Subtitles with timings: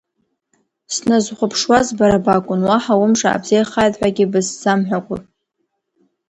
[0.93, 5.17] Сназхәаԥшуаз бара бакәын, уаҳа умш аабзиахааит ҳәагьы бызсамҳәакәа…